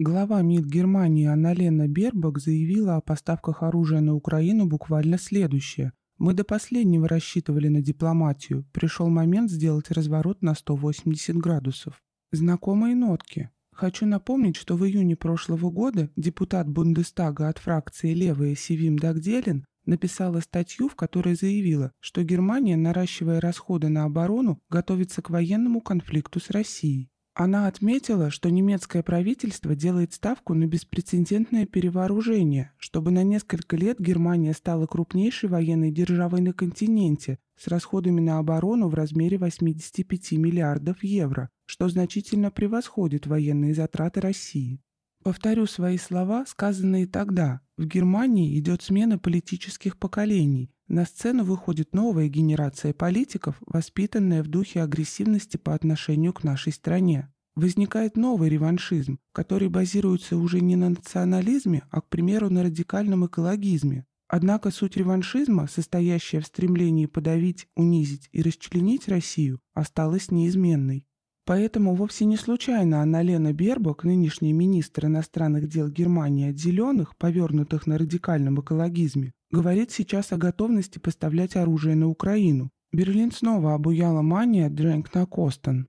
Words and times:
Глава 0.00 0.42
МИД 0.42 0.64
Германии 0.66 1.26
Анналена 1.26 1.88
Бербак 1.88 2.38
заявила 2.38 2.94
о 2.94 3.00
поставках 3.00 3.64
оружия 3.64 4.00
на 4.00 4.14
Украину 4.14 4.64
буквально 4.64 5.18
следующее. 5.18 5.92
«Мы 6.18 6.34
до 6.34 6.44
последнего 6.44 7.08
рассчитывали 7.08 7.66
на 7.66 7.82
дипломатию. 7.82 8.64
Пришел 8.72 9.08
момент 9.08 9.50
сделать 9.50 9.90
разворот 9.90 10.40
на 10.40 10.54
180 10.54 11.36
градусов». 11.38 12.00
Знакомые 12.30 12.94
нотки. 12.94 13.50
Хочу 13.72 14.06
напомнить, 14.06 14.54
что 14.54 14.76
в 14.76 14.86
июне 14.86 15.16
прошлого 15.16 15.68
года 15.68 16.10
депутат 16.14 16.68
Бундестага 16.68 17.48
от 17.48 17.58
фракции 17.58 18.14
«Левые» 18.14 18.54
Сивим 18.54 19.00
Дагделин 19.00 19.64
написала 19.84 20.38
статью, 20.38 20.88
в 20.88 20.94
которой 20.94 21.34
заявила, 21.34 21.90
что 21.98 22.22
Германия, 22.22 22.76
наращивая 22.76 23.40
расходы 23.40 23.88
на 23.88 24.04
оборону, 24.04 24.60
готовится 24.70 25.22
к 25.22 25.30
военному 25.30 25.80
конфликту 25.80 26.38
с 26.38 26.50
Россией. 26.50 27.10
Она 27.40 27.68
отметила, 27.68 28.32
что 28.32 28.50
немецкое 28.50 29.04
правительство 29.04 29.76
делает 29.76 30.12
ставку 30.12 30.54
на 30.54 30.66
беспрецедентное 30.66 31.66
перевооружение, 31.66 32.72
чтобы 32.78 33.12
на 33.12 33.22
несколько 33.22 33.76
лет 33.76 34.00
Германия 34.00 34.52
стала 34.52 34.86
крупнейшей 34.88 35.48
военной 35.48 35.92
державой 35.92 36.40
на 36.40 36.52
континенте 36.52 37.38
с 37.56 37.68
расходами 37.68 38.20
на 38.20 38.40
оборону 38.40 38.88
в 38.88 38.94
размере 38.94 39.38
85 39.38 40.32
миллиардов 40.32 41.04
евро, 41.04 41.48
что 41.64 41.88
значительно 41.88 42.50
превосходит 42.50 43.28
военные 43.28 43.72
затраты 43.72 44.20
России. 44.20 44.80
Повторю 45.22 45.66
свои 45.66 45.96
слова, 45.96 46.44
сказанные 46.44 47.06
тогда. 47.06 47.60
В 47.76 47.86
Германии 47.86 48.58
идет 48.58 48.82
смена 48.82 49.16
политических 49.16 49.96
поколений, 49.96 50.72
на 50.88 51.04
сцену 51.04 51.44
выходит 51.44 51.94
новая 51.94 52.28
генерация 52.28 52.94
политиков, 52.94 53.56
воспитанная 53.66 54.42
в 54.42 54.48
духе 54.48 54.82
агрессивности 54.82 55.58
по 55.58 55.74
отношению 55.74 56.32
к 56.32 56.44
нашей 56.44 56.72
стране. 56.72 57.30
Возникает 57.54 58.16
новый 58.16 58.48
реваншизм, 58.48 59.18
который 59.32 59.68
базируется 59.68 60.36
уже 60.36 60.60
не 60.60 60.76
на 60.76 60.90
национализме, 60.90 61.82
а, 61.90 62.00
к 62.00 62.08
примеру, 62.08 62.48
на 62.50 62.62
радикальном 62.62 63.26
экологизме. 63.26 64.06
Однако 64.28 64.70
суть 64.70 64.96
реваншизма, 64.96 65.66
состоящая 65.68 66.40
в 66.40 66.46
стремлении 66.46 67.06
подавить, 67.06 67.66
унизить 67.76 68.28
и 68.32 68.42
расчленить 68.42 69.08
Россию, 69.08 69.60
осталась 69.74 70.30
неизменной. 70.30 71.06
Поэтому 71.44 71.94
вовсе 71.94 72.26
не 72.26 72.36
случайно 72.36 73.00
Анна-Лена 73.00 73.54
Бербок, 73.54 74.04
нынешний 74.04 74.52
министр 74.52 75.06
иностранных 75.06 75.66
дел 75.66 75.88
Германии 75.88 76.50
от 76.50 76.58
«зеленых», 76.58 77.16
повернутых 77.16 77.86
на 77.86 77.96
радикальном 77.96 78.60
экологизме, 78.60 79.32
говорит 79.50 79.90
сейчас 79.90 80.32
о 80.32 80.36
готовности 80.36 80.98
поставлять 80.98 81.56
оружие 81.56 81.96
на 81.96 82.08
Украину. 82.08 82.70
Берлин 82.92 83.32
снова 83.32 83.74
обуяла 83.74 84.22
мания 84.22 84.68
Дрэнк 84.68 85.12
на 85.14 85.26
Костон. 85.26 85.88